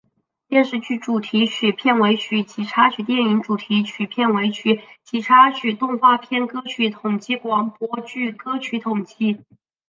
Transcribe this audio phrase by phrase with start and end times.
[0.47, 9.43] 电视剧主题曲片尾曲及插曲电影主题曲片尾曲及插曲动画片歌曲统计广播剧歌曲统计